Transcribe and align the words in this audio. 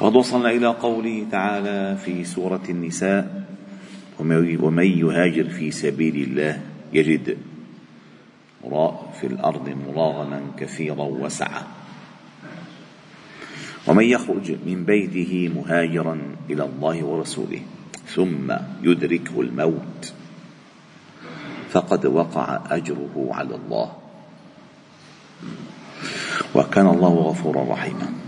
وقد 0.00 0.16
وصلنا 0.16 0.50
إلى 0.50 0.66
قوله 0.66 1.26
تعالى 1.32 1.96
في 2.04 2.24
سورة 2.24 2.62
النساء 2.68 3.44
ومن 4.20 4.84
يهاجر 4.84 5.48
في 5.48 5.70
سبيل 5.70 6.16
الله 6.16 6.60
يجد 6.92 7.36
في 9.20 9.26
الأرض 9.26 9.68
مراغما 9.68 10.40
كثيرا 10.58 11.04
وسعة 11.04 11.66
ومن 13.86 14.04
يخرج 14.04 14.50
من 14.66 14.84
بيته 14.84 15.50
مهاجرا 15.54 16.18
إلى 16.50 16.64
الله 16.64 17.04
ورسوله 17.04 17.60
ثم 18.06 18.52
يدركه 18.82 19.40
الموت 19.40 20.12
فقد 21.70 22.06
وقع 22.06 22.60
أجره 22.70 23.28
على 23.30 23.54
الله. 23.54 23.92
وكان 26.54 26.86
الله 26.86 27.14
غفورا 27.14 27.72
رحيما. 27.72 28.25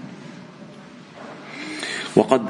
وقد 2.16 2.42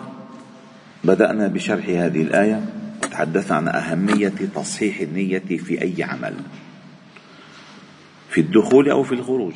بدأنا 1.04 1.48
بشرح 1.48 1.88
هذه 1.88 2.22
الآية 2.22 2.66
تحدثنا 3.10 3.56
عن 3.56 3.68
أهمية 3.68 4.28
تصحيح 4.54 5.00
النية 5.00 5.38
في 5.38 5.82
أي 5.82 6.02
عمل 6.02 6.34
في 8.30 8.40
الدخول 8.40 8.90
أو 8.90 9.02
في 9.02 9.12
الخروج. 9.12 9.54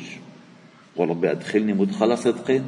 ورب 0.95 1.25
أدخلني 1.25 1.73
مدخل 1.73 2.17
صدق 2.17 2.61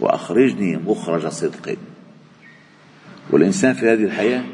وأخرجني 0.00 0.76
مخرج 0.76 1.26
صدق. 1.26 1.76
والإنسان 3.30 3.74
في 3.74 3.92
هذه 3.92 4.04
الحياة 4.04 4.44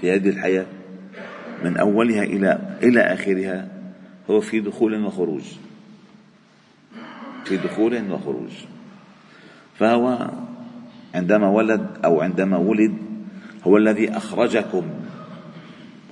في 0.00 0.14
هذه 0.14 0.28
الحياة 0.28 0.66
من 1.64 1.76
أولها 1.76 2.22
إلى 2.22 2.78
إلى 2.82 3.00
آخرها 3.00 3.68
هو 4.30 4.40
في 4.40 4.60
دخول 4.60 5.04
وخروج. 5.04 5.42
في 7.44 7.56
دخول 7.56 8.12
وخروج. 8.12 8.50
فهو 9.78 10.30
عندما 11.14 11.48
ولد 11.48 11.86
أو 12.04 12.20
عندما 12.20 12.56
ولد 12.56 12.94
هو 13.64 13.76
الذي 13.76 14.16
أخرجكم. 14.16 14.82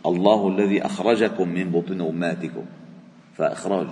الله 0.06 0.48
الذي 0.48 0.86
أخرجكم 0.86 1.48
من 1.48 1.70
بطون 1.70 2.00
أمهاتكم 2.00 2.64
فإخراج. 3.36 3.88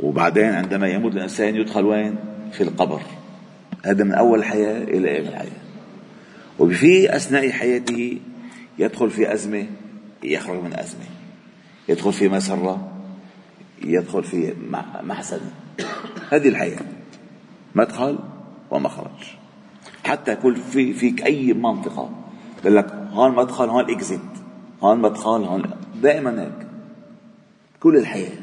وبعدين 0.00 0.44
عندما 0.44 0.88
يموت 0.88 1.12
الإنسان 1.14 1.56
يدخل 1.56 1.84
وين؟ 1.84 2.16
في 2.52 2.62
القبر. 2.62 3.00
هذا 3.84 4.04
من 4.04 4.12
أول 4.12 4.38
الحياة 4.38 4.82
إلى 4.82 5.20
آخر 5.20 5.28
الحياة 5.28 5.50
وفي 6.58 7.16
أثناء 7.16 7.50
حياته 7.50 8.18
يدخل 8.78 9.10
في 9.10 9.32
أزمة 9.32 9.66
يخرج 10.22 10.62
من 10.62 10.78
أزمة. 10.78 11.04
يدخل 11.88 12.12
في 12.12 12.28
مسرة 12.28 12.92
يدخل 13.84 14.24
في 14.24 14.54
محسن 15.02 15.40
هذه 16.32 16.48
الحياة. 16.48 16.80
مدخل 17.74 18.18
ومخرج. 18.70 19.36
حتى 20.04 20.36
كل 20.36 20.56
في 20.56 20.92
فيك 20.92 21.26
أي 21.26 21.52
منطقة 21.52 22.10
بقول 22.62 22.76
لك 22.76 22.92
هون 23.10 23.34
مدخل 23.34 23.68
هون 23.68 23.90
اكزيت 23.90 24.20
هون 24.82 24.98
مدخل 24.98 25.44
هون 25.44 25.70
دائما 26.02 26.42
هيك. 26.42 26.66
كل 27.80 27.96
الحياة 27.96 28.38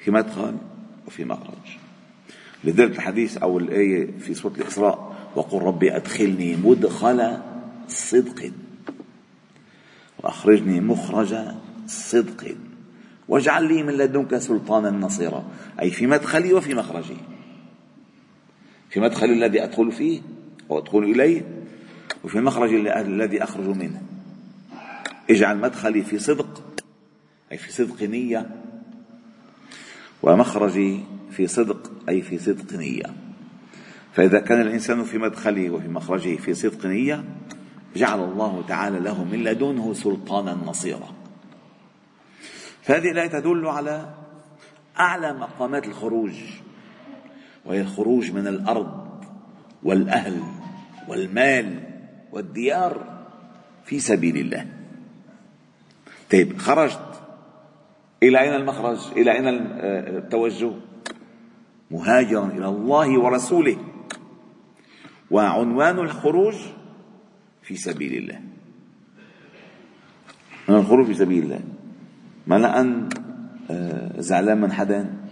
في 0.00 0.10
مدخل 0.10 0.54
وفي 1.06 1.24
مخرج. 1.24 1.78
لذلك 2.64 2.96
الحديث 2.96 3.36
أو 3.36 3.58
الآية 3.58 4.18
في 4.18 4.34
سورة 4.34 4.52
الإسراء 4.52 5.14
وقل 5.36 5.58
ربي 5.62 5.96
أدخلني 5.96 6.56
مدخل 6.56 7.38
صدق 7.88 8.50
وأخرجني 10.22 10.80
مخرج 10.80 11.36
صدق 11.86 12.56
واجعل 13.28 13.64
لي 13.64 13.82
من 13.82 13.92
لدنك 13.92 14.38
سلطانا 14.38 14.90
نصيرا 14.90 15.44
أي 15.80 15.90
في 15.90 16.06
مدخلي 16.06 16.52
وفي 16.52 16.74
مخرجي. 16.74 17.16
في 18.94 19.00
مدخلي 19.00 19.32
الذي 19.32 19.64
أدخل 19.64 19.92
فيه 19.92 20.20
وأدخل 20.68 20.98
إليه 20.98 21.42
وفي 22.24 22.40
مخرجي 22.40 23.00
الذي 23.00 23.42
أخرج 23.42 23.66
منه. 23.66 24.02
اجعل 25.30 25.58
مدخلي 25.58 26.02
في 26.02 26.18
صدق 26.18 26.62
أي 27.52 27.58
في 27.58 27.72
صدق 27.72 28.02
نية 28.02 28.50
ومخرجي 30.22 31.00
في 31.30 31.46
صدق 31.46 31.92
أي 32.08 32.22
في 32.22 32.38
صدق 32.38 32.72
نية. 32.72 33.14
فإذا 34.12 34.40
كان 34.40 34.60
الإنسان 34.60 35.04
في 35.04 35.18
مدخله 35.18 35.70
وفي 35.70 35.88
مخرجه 35.88 36.36
في 36.36 36.54
صدق 36.54 36.86
نية 36.86 37.24
جعل 37.96 38.24
الله 38.24 38.64
تعالى 38.68 38.98
له 39.00 39.24
من 39.24 39.44
لدنه 39.44 39.92
سلطانا 39.92 40.54
نصيرا. 40.66 41.14
فهذه 42.82 43.10
الآية 43.10 43.28
تدل 43.28 43.66
على 43.66 44.14
أعلى 44.98 45.32
مقامات 45.32 45.86
الخروج. 45.86 46.34
وهي 47.66 47.80
الخروج 47.80 48.32
من 48.32 48.46
الأرض 48.46 49.04
والأهل 49.82 50.42
والمال 51.08 51.80
والديار 52.32 53.24
في 53.84 54.00
سبيل 54.00 54.36
الله. 54.36 54.66
طيب 56.32 56.58
خرجت. 56.58 57.00
إلى 58.22 58.40
أين 58.40 58.54
المخرج؟ 58.54 58.98
إلى 59.16 59.32
أين 59.32 59.48
التوجه؟ 60.16 60.70
مهاجرا 61.90 62.46
إلى 62.46 62.68
الله 62.68 63.20
ورسوله. 63.20 63.76
وعنوان 65.30 65.98
الخروج 65.98 66.54
في 67.62 67.76
سبيل 67.76 68.14
الله. 68.14 68.40
الخروج 70.68 71.06
في 71.06 71.14
سبيل 71.14 71.42
الله. 71.42 71.60
ما 72.46 72.58
لأن 72.58 73.08
آه، 73.70 74.20
زعلان 74.20 74.60
من 74.60 74.72
حدا؟ 74.72 75.23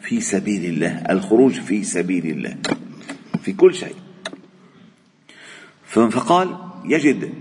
في 0.00 0.20
سبيل 0.20 0.64
الله 0.64 1.04
الخروج 1.10 1.52
في 1.52 1.84
سبيل 1.84 2.26
الله 2.26 2.56
في 3.42 3.52
كل 3.52 3.74
شيء. 3.74 3.96
فقال 5.88 6.56
يجد 6.84 7.32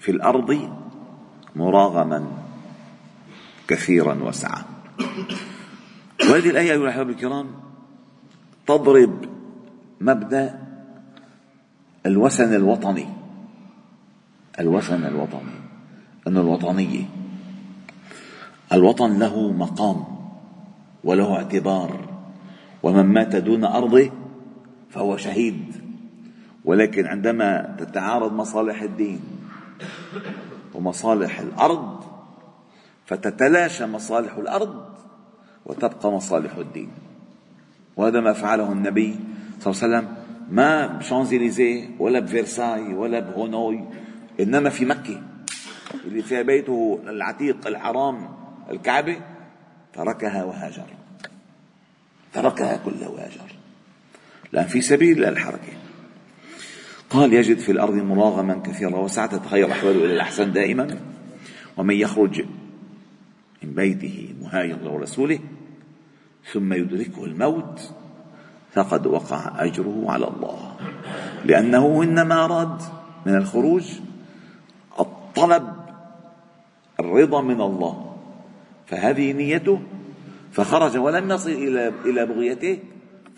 في 0.00 0.10
الأرض 0.10 0.70
مراغما 1.56 2.32
كثيرا 3.68 4.14
وسعا 4.14 4.64
وهذه 6.20 6.50
الآية 6.50 6.72
أيها 6.72 6.82
الأحباب 6.82 7.10
الكرام 7.10 7.46
تضرب 8.66 9.24
مبدأ 10.00 10.60
الوثن 12.06 12.54
الوطني. 12.54 13.06
الوثن 14.60 15.04
الوطني 15.04 15.56
أن 16.26 16.36
الوطنية 16.36 17.04
الوطن 18.72 19.18
له 19.18 19.52
مقام. 19.52 20.19
وله 21.04 21.36
اعتبار. 21.36 22.00
ومن 22.82 23.06
مات 23.06 23.36
دون 23.36 23.64
أرضه 23.64 24.10
فهو 24.90 25.16
شهيد. 25.16 25.74
ولكن 26.64 27.06
عندما 27.06 27.76
تتعارض 27.78 28.32
مصالح 28.32 28.82
الدين 28.82 29.20
ومصالح 30.74 31.40
الأرض 31.40 32.04
فتتلاشى 33.06 33.86
مصالح 33.86 34.36
الأرض 34.36 34.84
وتبقى 35.66 36.12
مصالح 36.12 36.56
الدين. 36.56 36.88
وهذا 37.96 38.20
ما 38.20 38.32
فعله 38.32 38.72
النبي 38.72 39.16
صلى 39.60 39.72
الله 39.72 39.82
عليه 39.82 40.08
وسلم 40.08 40.16
ما 40.50 40.86
بشانزليزيه 40.86 41.88
ولا 41.98 42.20
بفرساي 42.20 42.94
ولا 42.94 43.20
بهونوي 43.20 43.84
إنما 44.40 44.70
في 44.70 44.84
مكة 44.84 45.22
اللي 46.04 46.22
فيها 46.22 46.42
بيته 46.42 47.00
العتيق 47.06 47.66
الحرام 47.66 48.28
الكعبة. 48.70 49.16
تركها 49.94 50.44
وهاجر. 50.44 50.86
تركها 52.32 52.76
كلها 52.76 53.08
وهاجر. 53.08 53.54
لأن 54.52 54.66
في 54.66 54.80
سبيل 54.80 55.24
الحركة 55.24 55.72
قال 57.10 57.32
يجد 57.32 57.58
في 57.58 57.72
الأرض 57.72 57.94
مراغما 57.94 58.54
كثيرا 58.54 58.96
وسعة 58.96 59.26
تتغير 59.26 59.72
أحواله 59.72 60.04
إلى 60.04 60.14
الأحسن 60.14 60.52
دائما. 60.52 61.00
ومن 61.76 61.94
يخرج 61.94 62.44
من 63.62 63.74
بيته 63.74 64.34
مهاجر 64.40 64.88
ورسوله 64.88 65.38
ثم 66.52 66.72
يدركه 66.72 67.24
الموت 67.24 67.94
فقد 68.72 69.06
وقع 69.06 69.64
أجره 69.64 70.04
على 70.08 70.28
الله. 70.28 70.76
لأنه 71.44 72.02
إنما 72.02 72.44
أراد 72.44 72.82
من 73.26 73.36
الخروج 73.36 73.84
الطلب 75.00 75.74
الرضا 77.00 77.42
من 77.42 77.60
الله. 77.60 78.09
فهذه 78.90 79.32
نيته. 79.32 79.80
فخرج 80.52 80.98
ولم 80.98 81.30
يصل 81.30 81.50
إلى 81.50 81.92
إلى 82.04 82.26
بغيته. 82.26 82.78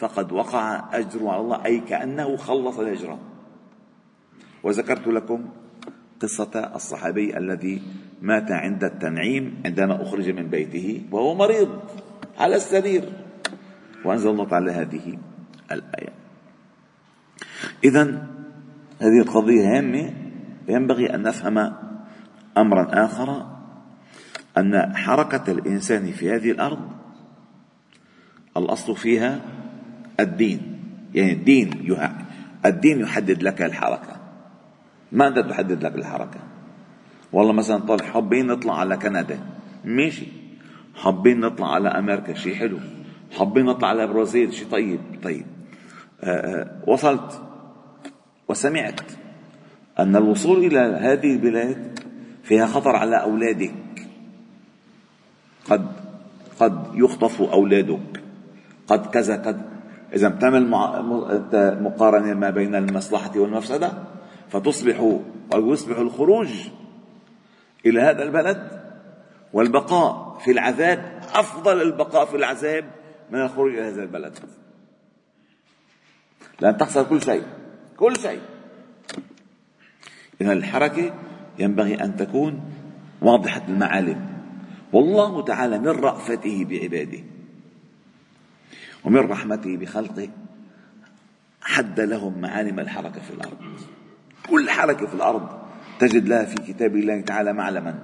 فقد 0.02 0.32
وقع 0.32 0.88
أجر 0.92 1.26
على 1.26 1.40
الله 1.40 1.64
أي 1.64 1.80
كأنه 1.80 2.36
خلص 2.36 2.78
الهجرة 2.78 3.18
وذكرت 4.62 5.06
لكم 5.06 5.48
قصة 6.20 6.72
الصحابي 6.74 7.38
الذي 7.38 7.82
مات 8.22 8.50
عند 8.50 8.84
التنعيم 8.84 9.62
عندما 9.66 10.02
أخرج 10.02 10.30
من 10.30 10.48
بيته 10.50 11.02
وهو 11.10 11.34
مريض 11.34 11.80
على 12.38 12.56
السرير. 12.56 13.04
وأنزل 14.04 14.30
الله 14.30 14.48
تعالى 14.48 14.70
هذه 14.70 15.18
الآية. 15.72 16.12
إذا 17.84 18.02
هذه 19.00 19.18
القضية 19.22 19.78
هامة. 19.78 20.12
ينبغي 20.68 21.14
أن 21.14 21.22
نفهم 21.22 21.72
أمرا 22.56 23.04
آخر 23.04 23.51
أن 24.58 24.96
حركة 24.96 25.52
الإنسان 25.52 26.12
في 26.12 26.30
هذه 26.30 26.50
الأرض 26.50 26.88
الأصل 28.56 28.96
فيها 28.96 29.40
الدين. 30.20 30.78
يعني 31.14 31.32
الدين 31.32 31.96
الدين 32.66 33.00
يحدد 33.00 33.42
لك 33.42 33.62
الحركة. 33.62 34.16
ما 35.12 35.28
أنت 35.28 35.38
تحدد 35.38 35.84
لك 35.84 35.94
الحركة؟ 35.94 36.40
والله 37.32 37.52
مثلا 37.52 37.78
طالع 37.78 38.04
حابين 38.04 38.46
نطلع 38.46 38.78
على 38.78 38.96
كندا. 38.96 39.38
ماشي. 39.84 40.26
حابين 40.94 41.40
نطلع 41.40 41.74
على 41.74 41.88
أمريكا 41.88 42.34
شيء 42.34 42.54
حلو. 42.54 42.78
حابين 43.38 43.64
نطلع 43.64 43.88
على 43.88 44.04
البرازيل 44.04 44.54
شيء 44.54 44.68
طيب 44.68 45.00
طيب. 45.22 45.46
آآ 46.20 46.30
آه، 46.30 46.30
آآ 46.30 46.62
آه، 46.62 46.90
وصلت. 46.90 47.42
وسمعت 48.48 49.00
أن 49.98 50.16
الوصول 50.16 50.64
إلى 50.64 50.78
هذه 50.78 51.32
البلاد 51.32 51.98
فيها 52.42 52.66
خطر 52.66 52.96
على 52.96 53.22
أولادك. 53.22 53.74
قد 55.70 55.86
قد 56.60 56.86
يخطف 56.94 57.42
أولادك. 57.42 58.22
قد 58.86 59.06
كذا 59.06 59.36
قد. 59.36 59.62
إذا 60.14 60.28
بتعمل 60.28 60.68
مقارنة 61.82 62.34
ما 62.34 62.50
بين 62.50 62.74
المصلحة 62.74 63.38
والمفسدة 63.38 63.92
فتصبح 64.48 64.98
أو 65.54 65.72
يصبح 65.72 65.98
الخروج 65.98 66.48
إلى 67.86 68.00
هذا 68.00 68.22
البلد 68.22 68.82
والبقاء 69.52 70.38
في 70.44 70.50
العذاب 70.50 71.20
أفضل 71.34 71.82
البقاء 71.82 72.24
في 72.24 72.36
العذاب 72.36 72.84
من 73.30 73.40
الخروج 73.40 73.72
إلى 73.72 73.88
هذا 73.88 74.02
البلد. 74.02 74.38
لأن 76.60 76.76
تخسر 76.76 77.02
كل 77.02 77.22
شيء 77.22 77.42
كل 77.96 78.16
شيء. 78.16 78.40
إذا 80.40 80.52
الحركة 80.52 81.14
ينبغي 81.58 82.04
أن 82.04 82.16
تكون 82.16 82.60
واضحة 83.22 83.62
المعالم 83.68 84.31
والله 84.92 85.42
تعالى 85.42 85.78
من 85.78 85.88
رأفته 85.88 86.64
بعباده 86.64 87.18
ومن 89.04 89.20
رحمته 89.20 89.76
بخلقه 89.76 90.28
حد 91.62 92.00
لهم 92.00 92.40
معالم 92.40 92.80
الحركة 92.80 93.20
في 93.20 93.30
الأرض. 93.30 93.58
كل 94.50 94.70
حركة 94.70 95.06
في 95.06 95.14
الأرض 95.14 95.48
تجد 95.98 96.28
لها 96.28 96.44
في 96.44 96.54
كتاب 96.54 96.96
الله 96.96 97.20
تعالى 97.20 97.52
معلما. 97.52 97.98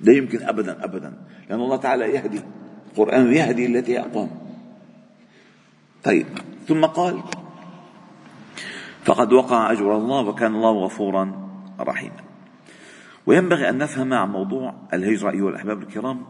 لا 0.00 0.12
يمكن 0.12 0.42
أبدا 0.42 0.84
أبدا. 0.84 1.12
لأن 1.48 1.60
الله 1.60 1.76
تعالى 1.76 2.04
يهدي 2.04 2.40
القرآن 2.90 3.32
يهدي 3.32 3.66
التي 3.66 4.00
أقوم 4.00 4.30
طيب 6.04 6.26
ثم 6.68 6.84
قال 6.84 7.22
فقد 9.04 9.32
وقع 9.32 9.72
أجر 9.72 9.96
الله 9.96 10.20
وكان 10.20 10.54
الله 10.54 10.84
غفورا 10.84 11.48
رحيما. 11.80 12.25
وينبغي 13.26 13.68
أن 13.68 13.78
نفهم 13.78 14.12
عن 14.12 14.28
موضوع 14.28 14.74
الهجرة 14.92 15.30
أيها 15.30 15.48
الأحباب 15.48 15.82
الكرام 15.82 16.26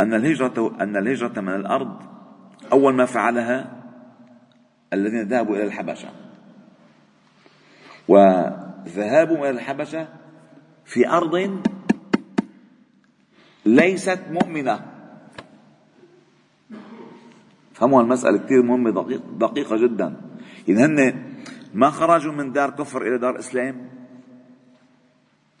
أن 0.00 0.14
الهجرة 0.14 0.76
أن 0.80 0.96
الهجرة 0.96 1.40
من 1.40 1.54
الأرض 1.54 2.02
أول 2.72 2.94
ما 2.94 3.04
فعلها 3.04 3.82
الذين 4.92 5.22
ذهبوا 5.22 5.56
إلى 5.56 5.64
الحبشة. 5.64 6.08
وذهابهم 8.08 9.40
إلى 9.40 9.50
الحبشة 9.50 10.08
في 10.84 11.08
أرض 11.08 11.62
ليست 13.66 14.20
مؤمنة. 14.30 14.80
فهموا 17.72 18.02
المسألة 18.02 18.38
كثير 18.38 18.62
مهمة 18.62 19.20
دقيقة 19.38 19.76
جدا. 19.76 20.16
إن 20.68 20.78
هن 20.78 21.22
ما 21.74 21.90
خرجوا 21.90 22.32
من 22.32 22.52
دار 22.52 22.70
كفر 22.70 23.02
إلى 23.02 23.18
دار 23.18 23.38
إسلام 23.38 23.88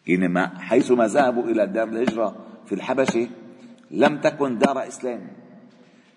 يعني 0.08 0.28
ما 0.28 0.58
حيث 0.58 0.90
ما 0.90 1.06
ذهبوا 1.06 1.44
إلى 1.44 1.66
دار 1.66 1.88
الهجرة 1.88 2.36
في 2.66 2.74
الحبشة 2.74 3.28
لم 3.90 4.18
تكن 4.20 4.58
دار 4.58 4.88
إسلام 4.88 5.20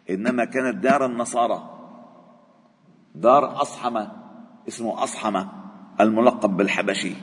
إنما 0.10 0.46
كانت 0.46 0.84
دار 0.84 1.06
النصارى. 1.06 1.78
دار 3.16 3.62
أصحمة 3.62 4.12
اسمه 4.68 5.04
أصحمة 5.04 5.50
الملقب 6.02 6.58
بالحبشي. 6.58 7.14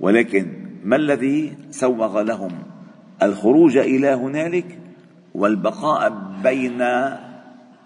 ولكن 0.00 0.68
ما 0.84 0.96
الذي 0.96 1.56
سوغ 1.70 2.22
لهم؟ 2.22 2.52
الخروج 3.22 3.76
إلى 3.76 4.08
هنالك 4.08 4.78
والبقاء 5.34 6.10
بين 6.42 6.82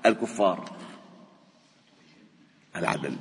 الكفار. 0.06 0.64
العدل. 2.76 3.12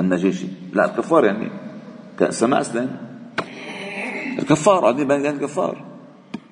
النجاشي. 0.00 0.46
لا 0.72 0.84
الكفار 0.84 1.24
يعني 1.24 1.63
سماء 2.30 2.60
أسلم. 2.60 2.96
الكفار 4.38 4.80
قاعدين 4.80 5.08
بين 5.08 5.26
الكفار 5.26 5.84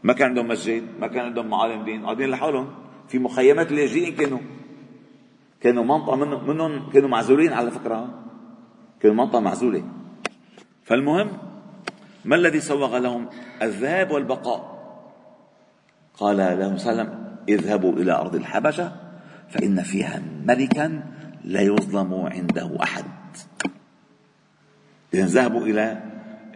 ما 0.02 0.12
كان 0.12 0.28
عندهم 0.28 0.48
مسجد 0.48 0.82
ما 1.00 1.06
كان 1.06 1.24
عندهم 1.24 1.46
معالم 1.46 1.84
دين 1.84 2.04
قاعدين 2.04 2.30
لحالهم 2.30 2.68
في 3.08 3.18
مخيمات 3.18 3.72
اللاجئين 3.72 4.14
كانوا. 4.14 4.38
كانوا 5.60 5.84
منطقة 5.84 6.16
منهم, 6.16 6.48
منهم 6.48 6.90
كانوا 6.90 7.08
معزولين 7.08 7.52
على 7.52 7.70
فكرة. 7.70 8.08
كانوا 9.00 9.16
منطقة 9.16 9.40
معزولة. 9.40 9.82
فالمهم 10.84 11.28
ما 12.24 12.36
الذي 12.36 12.60
سوغ 12.60 12.98
لهم؟ 12.98 13.28
الذهاب 13.62 14.10
والبقاء. 14.10 14.72
قال 16.18 16.36
لهم 16.36 16.76
سلم 16.76 17.36
اذهبوا 17.48 17.92
إلى 17.92 18.12
أرض 18.12 18.34
الحبشة 18.34 18.92
فإن 19.48 19.82
فيها 19.82 20.22
ملكا 20.46 21.02
لا 21.44 21.60
يظلم 21.60 22.14
عنده 22.14 22.78
أحد. 22.82 23.04
إذا 25.14 25.26
ذهبوا 25.26 25.60
إلى 25.60 26.02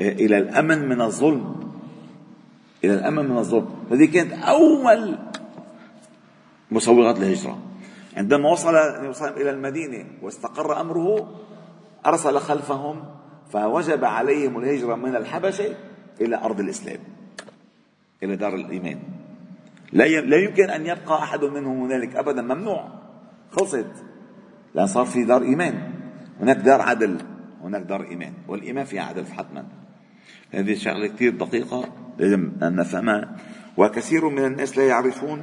إلى 0.01 0.39
الأمن 0.39 0.89
من 0.89 1.01
الظلم. 1.01 1.71
إلى 2.85 2.95
الأمن 2.95 3.25
من 3.31 3.39
الظلم. 3.39 3.69
هذه 3.91 4.05
كانت 4.05 4.33
أول 4.33 5.19
مصوغات 6.71 7.17
الهجرة 7.17 7.59
عندما 8.17 8.51
وصل 8.51 8.75
وصل 9.09 9.29
إلى 9.29 9.51
المدينة 9.51 10.05
واستقر 10.23 10.81
أمره 10.81 11.35
أرسل 12.07 12.39
خلفهم 12.39 13.05
فوجب 13.53 14.05
عليهم 14.05 14.59
الهجرة 14.59 14.95
من 14.95 15.17
الحبشة 15.17 15.75
إلى 16.21 16.37
أرض 16.37 16.61
الإسلام 16.61 16.99
إلى 18.23 18.37
دار 18.37 18.55
الإيمان. 18.55 18.99
لا 19.93 20.37
يمكن 20.37 20.71
أن 20.71 20.87
يبقى 20.87 21.19
أحد 21.23 21.45
منهم 21.45 21.83
هنالك 21.83 22.17
أبدا. 22.17 22.43
ممنوع. 22.43 22.89
خلصت. 23.51 23.93
لأن 24.75 24.87
صار 24.87 25.07
في 25.07 25.25
دار 25.25 25.43
إيمان. 25.43 25.93
هناك 26.41 26.57
دار 26.57 26.81
عدل. 26.81 27.19
هناك 27.67 27.83
دار 27.83 28.03
إيمان 28.03 28.33
والإيمان 28.49 28.85
فيها 28.85 29.03
عدل 29.03 29.27
حتما. 29.27 29.65
هذه 30.53 30.75
شغلة 30.75 31.07
كثير 31.07 31.37
دقيقة 31.37 31.85
لازم 32.19 32.53
أن 32.63 32.77
نفهمها. 32.77 33.37
وكثير 33.77 34.29
من 34.29 34.45
الناس 34.45 34.79
لا 34.79 34.87
يعرفون 34.87 35.43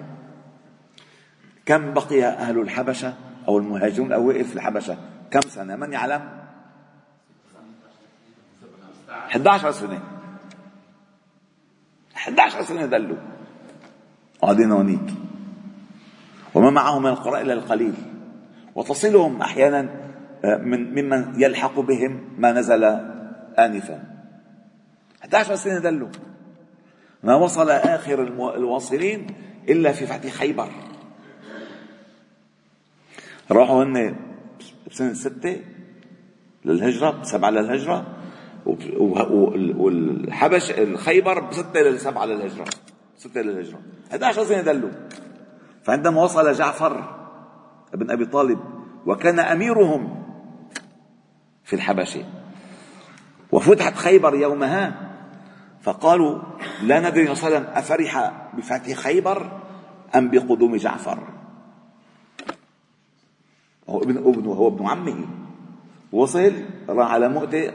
كم 1.66 1.94
بقي 1.94 2.24
أهل 2.24 2.60
الحبشة 2.60 3.14
أو 3.48 3.58
المهاجرون 3.58 4.08
الأوائل 4.08 4.46
في 4.46 4.56
الحبشة. 4.56 4.98
كم 5.32 5.42
سنة؟ 5.50 5.76
من 5.76 5.94
يعلم؟ 5.94 6.30
11 9.10 9.72
سنة. 9.72 10.02
11 12.16 12.64
سنة 12.64 12.86
دلوا. 12.86 13.18
قاعدين 14.42 14.72
هونيك. 14.72 15.14
وما 16.54 16.70
معهم 16.70 17.04
من 17.04 17.10
القراء 17.10 17.42
إلا 17.42 17.54
القليل. 17.54 17.94
وتصلهم 18.76 19.42
أحيانا 19.42 20.03
من 20.44 20.94
ممن 20.94 21.42
يلحق 21.42 21.80
بهم 21.80 22.30
ما 22.38 22.52
نزل 22.52 22.84
آنفا. 23.60 24.04
11 25.24 25.56
سنة 25.56 25.80
دلوا. 25.80 26.10
ما 27.24 27.36
وصل 27.36 27.70
آخر 27.70 28.24
الواصلين 28.56 29.28
إلا 29.70 29.92
في 29.92 30.06
فتح 30.06 30.30
خيبر. 30.30 30.70
راحوا 33.52 33.84
هن 33.84 34.16
بسنة 34.92 35.14
ستة 35.14 35.62
للهجرة 36.66 37.24
سبعة 37.24 37.50
للهجرة 37.50 38.06
والحبش 39.78 40.72
الخيبر 40.72 41.40
بستة 41.40 41.82
لسبعة 41.82 42.26
للهجرة. 42.26 42.66
ستة 43.18 43.42
للهجرة. 43.42 43.80
11 44.12 44.44
سنة 44.44 44.62
دلوا. 44.62 44.92
فعندما 45.84 46.24
وصل 46.24 46.54
جعفر 46.54 47.04
بن 47.94 48.12
أبي 48.12 48.26
طالب 48.26 48.60
وكان 49.06 49.40
أميرهم 49.40 50.23
في 51.64 51.76
الحبشة. 51.76 52.26
وفتحت 53.52 53.96
خيبر 53.96 54.36
يومها 54.36 55.10
فقالوا 55.82 56.42
لا 56.84 57.10
ندري 57.10 57.36
صلى 57.36 57.48
الله 57.48 57.58
عليه 57.58 57.58
وسلم 57.58 57.78
أفرح 57.78 58.32
بفتح 58.58 58.94
خيبر 58.94 59.62
أم 60.16 60.30
بقدوم 60.30 60.76
جعفر. 60.76 61.28
هو 63.90 64.04
ابن 64.04 64.18
ابنه 64.18 64.52
هو 64.52 64.68
ابن 64.68 64.88
عمه. 64.88 65.26
وصل 66.12 66.54
راح 66.90 67.12
على 67.12 67.30
مؤتة 67.30 67.72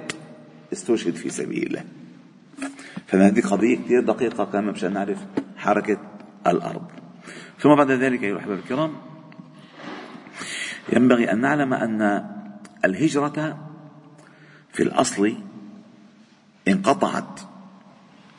استشهد 0.73 1.15
في 1.15 1.31
سبيل 1.31 1.67
الله. 1.67 1.85
فهذه 3.07 3.41
قضية 3.41 3.77
كثير 3.77 4.01
دقيقة 4.01 4.45
كمان 4.45 4.65
مشان 4.65 4.93
نعرف 4.93 5.19
حركة 5.57 5.99
الأرض. 6.47 6.87
ثم 7.59 7.75
بعد 7.75 7.91
ذلك 7.91 8.23
أيها 8.23 8.33
الأحباب 8.33 8.59
الكرام 8.59 8.93
ينبغي 10.93 11.33
أن 11.33 11.41
نعلم 11.41 11.75
أن 11.75 12.25
الهجرة 12.85 13.68
في 14.79 14.85
الأصل 14.85 15.35
انقطعت. 16.69 17.41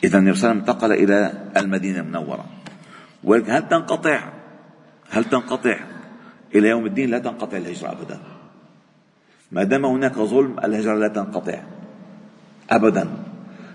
إذا 0.03 0.17
النبي 0.17 0.35
صلى 0.37 0.51
الله 0.51 0.63
عليه 0.63 0.71
وسلم 0.71 0.75
انتقل 0.75 0.91
إلى 0.91 1.43
المدينة 1.57 1.99
المنورة. 1.99 2.45
هل 3.27 3.67
تنقطع؟ 3.67 4.33
هل 5.09 5.23
تنقطع؟ 5.25 5.77
إلى 6.55 6.67
يوم 6.67 6.85
الدين 6.85 7.09
لا 7.09 7.19
تنقطع 7.19 7.57
الهجرة 7.57 7.91
أبدا. 7.91 8.19
ما 9.51 9.63
دام 9.63 9.85
هناك 9.85 10.13
ظلم 10.13 10.59
الهجرة 10.59 10.95
لا 10.95 11.07
تنقطع 11.07 11.63
أبدا. 12.69 13.07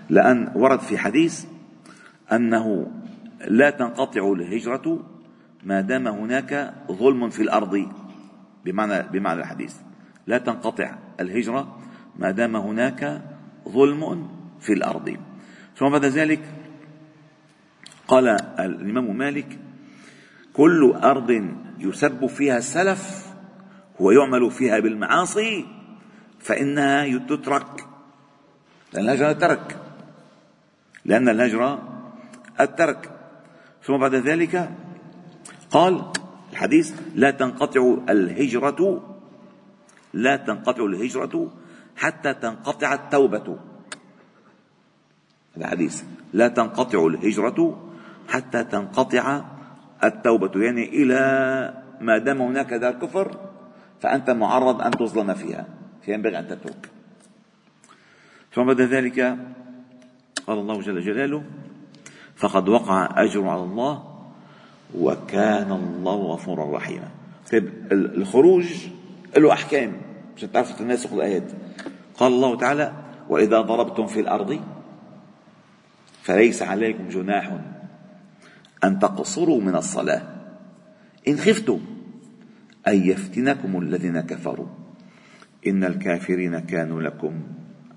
لأن 0.09 0.51
ورد 0.55 0.79
في 0.79 0.97
حديث 0.97 1.45
أنه 2.31 2.91
لا 3.47 3.69
تنقطع 3.69 4.31
الهجرة 4.31 4.99
ما 5.63 5.81
دام 5.81 6.07
هناك 6.07 6.73
ظلم 6.91 7.29
في 7.29 7.41
الأرض. 7.41 7.91
بمعنى 8.65 9.03
بمعنى 9.09 9.39
الحديث. 9.39 9.75
لا 10.27 10.37
تنقطع 10.37 10.95
الهجرة 11.19 11.84
ما 12.19 12.31
دام 12.31 12.55
هناك 12.55 13.21
ظلم 13.69 14.29
في 14.59 14.73
الأرض. 14.73 15.17
ثم 15.77 15.89
بعد 15.89 16.05
ذلك 16.05 16.41
قال 18.07 18.27
الإمام 18.59 19.17
مالك 19.17 19.59
كل 20.53 20.93
أرض 21.03 21.29
يسب 21.79 22.25
فيها 22.25 22.57
السلف 22.57 23.25
ويعمل 23.99 24.51
فيها 24.51 24.79
بالمعاصي 24.79 25.65
فإنها 26.39 27.17
تترك 27.17 27.87
لأن 28.93 29.05
الهجرة 29.05 29.31
الترك 29.31 29.77
لأن 31.05 31.29
الهجرة 31.29 32.01
الترك. 32.59 33.11
ثم 33.83 33.97
بعد 33.97 34.15
ذلك 34.15 34.71
قال 35.71 36.11
الحديث 36.51 36.93
لا 37.15 37.31
تنقطع 37.31 37.97
الهجرة 38.09 39.15
لا 40.13 40.35
تنقطع 40.35 40.85
الهجرة 40.85 41.51
حتى 41.95 42.33
تنقطع 42.33 42.93
التوبة. 42.93 43.57
الحديث 45.57 46.03
لا 46.33 46.47
تنقطع 46.47 47.07
الهجرة 47.07 47.91
حتى 48.27 48.63
تنقطع 48.63 49.45
التوبة. 50.03 50.51
يعني 50.63 50.83
إلى 50.89 51.19
ما 52.01 52.17
دام 52.17 52.41
هناك 52.41 52.73
دار 52.73 52.93
كفر 52.93 53.37
فأنت 54.01 54.29
معرض 54.29 54.81
أن 54.81 54.91
تظلم 54.91 55.33
فيها 55.33 55.65
فينبغي 56.01 56.39
أن 56.39 56.47
تترك. 56.47 56.89
ثم 58.53 58.63
بعد 58.63 58.81
ذلك 58.81 59.19
قال 60.47 60.59
الله 60.59 60.81
جل 60.81 61.01
جلاله 61.01 61.43
فقد 62.35 62.69
وقع 62.69 63.23
أجر 63.23 63.47
على 63.47 63.63
الله 63.63 64.15
وكان 64.97 65.71
الله 65.71 66.15
غفورا 66.15 66.77
رحيما. 66.77 67.07
طيب 67.51 67.69
الخروج 67.91 68.65
له 69.37 69.53
أحكام. 69.53 70.01
عشان 70.37 70.51
تعرفوا 70.51 70.75
تناسق 70.75 71.13
الآيات. 71.13 71.51
قال 72.17 72.33
الله 72.33 72.57
تعالى 72.57 72.93
وإذا 73.29 73.61
ضربتم 73.61 74.07
في 74.07 74.19
الأرض 74.19 74.61
فليس 76.23 76.61
عليكم 76.61 77.07
جناح 77.07 77.57
أن 78.83 78.99
تقصروا 78.99 79.61
من 79.61 79.75
الصلاة. 79.75 80.21
إن 81.27 81.37
خفتم 81.37 81.79
أن 82.87 83.09
يفتنكم 83.09 83.81
الذين 83.81 84.21
كفروا. 84.21 84.67
إن 85.67 85.83
الكافرين 85.83 86.59
كانوا 86.59 87.01
لكم 87.01 87.43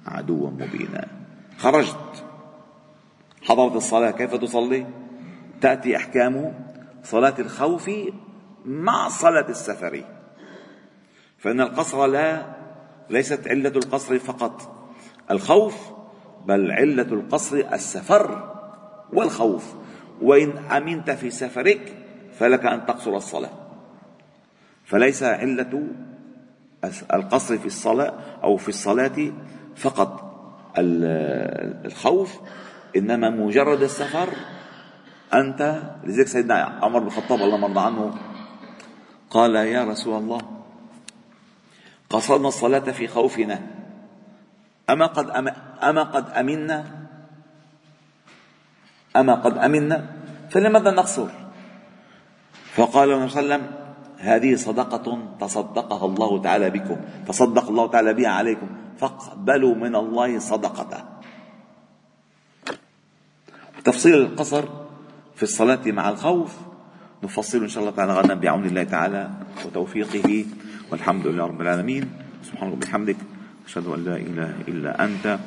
عدوا 0.07 0.51
مبينا. 0.51 1.07
خرجت. 1.59 2.25
حضرت 3.43 3.77
الصلاة. 3.77 4.11
كيف 4.11 4.35
تصلي؟ 4.35 4.87
تأتي 5.61 5.97
أحكام 5.97 6.55
صلاة 7.05 7.35
الخوف 7.39 7.91
مع 8.65 9.09
صلاة 9.09 9.49
السفر. 9.49 10.05
فإن 11.39 11.61
القصر 11.61 12.07
لا 12.07 12.58
ليست 13.11 13.49
علة 13.49 13.69
القصر 13.69 14.19
فقط. 14.19 14.75
الخوف 15.31 15.91
بل 16.47 16.71
علة 16.71 17.03
القصر 17.03 17.57
السفر 17.73 18.55
والخوف. 19.13 19.75
وإن 20.23 20.59
أمنت 20.59 21.11
في 21.11 21.31
سفرك 21.31 21.97
فلك 22.39 22.67
أن 22.67 22.87
تقصر 22.87 23.17
الصلاة. 23.17 23.51
فليس 24.85 25.23
علة 25.23 25.83
القصر 27.15 27.59
في 27.59 27.67
الصلاة 27.67 28.15
أو 28.45 28.57
في 28.57 28.69
الصلاة 28.69 29.33
فقط. 29.77 30.25
الخوف 30.79 32.41
إنما 32.97 33.31
مجرد 33.31 33.83
السفر. 33.83 34.29
أنت 35.35 35.83
لذلك 36.05 36.27
سيدنا 36.27 36.55
عمر 36.83 36.99
بن 36.99 37.07
الخطاب 37.07 37.41
الله 37.41 37.57
مرضى 37.57 37.81
عنه 37.81 38.15
قال 39.31 39.55
يا 39.55 39.85
رسول 39.85 40.23
الله 40.23 40.58
قصرنا 42.11 42.49
الصلاة 42.49 42.91
في 42.93 43.09
خوفنا. 43.09 43.61
أما 44.91 45.07
قد 45.07 45.31
أما 45.83 46.03
قد 46.03 46.31
أمنا؟ 46.31 47.09
أما 49.17 49.35
قد 49.35 49.59
أمنا؟ 49.59 50.17
فلماذا 50.51 50.91
نقصر؟ 50.91 51.29
فقال 52.75 53.13
النبي 53.13 53.29
صلى 53.29 53.41
الله 53.41 53.55
عليه 53.55 53.65
وسلم 53.65 53.79
هذه 54.19 54.57
صدقة 54.57 55.07
تصدقها 55.41 56.07
الله 56.07 56.43
تعالى 56.43 56.71
بكم 56.71 56.97
تصدق 57.27 57.69
الله 57.69 57.87
تعالى 57.87 58.15
بها 58.15 58.29
عليكم 58.29 58.69
فاقبلوا 58.99 59.75
من 59.75 59.97
الله 59.97 60.39
صدقته. 60.39 61.05
تفصيل 63.85 64.15
القصر 64.15 64.65
في 65.37 65.43
الصلاة 65.43 65.81
مع 65.87 66.09
الخوف 66.09 66.57
نفصل 67.23 67.59
إن 67.63 67.69
شاء 67.69 67.83
الله 67.83 67.97
تعالى 67.97 68.13
غدا 68.13 68.35
بعون 68.35 68.65
الله 68.67 68.85
تعالى 68.85 69.31
وتوفيقه. 69.67 70.45
والحمد 70.91 71.27
لله 71.27 71.45
رب 71.45 71.61
العالمين. 71.61 72.05
سبحانك 72.45 72.73
وبحمدك 72.73 73.17
أشهد 73.67 73.87
أن 73.87 74.05
لا 74.05 74.17
إله 74.17 74.55
إلا 74.69 75.05
أنت. 75.05 75.39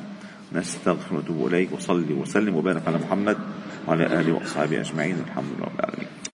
نستغفر 0.52 1.16
ونتوب 1.16 1.46
إليك. 1.46 1.72
وصلي 1.72 2.14
وسلم 2.14 2.54
وبارك 2.56 2.82
على 2.86 2.98
محمد 2.98 3.36
وعلى 3.88 4.06
آله 4.20 4.32
وأصحابه 4.32 4.80
أجمعين. 4.80 5.16
الحمد 5.26 5.50
لله 5.58 5.66
رب 5.66 5.78
العالمين. 5.80 6.21